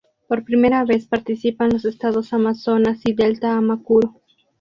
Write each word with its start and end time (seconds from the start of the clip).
Por 0.27 0.43
primera 0.45 0.83
vez 0.83 1.05
participan 1.05 1.69
los 1.69 1.85
estados 1.85 2.33
Amazonas 2.33 2.99
y 3.05 3.13
Delta 3.13 3.53
Amacuro. 3.55 4.19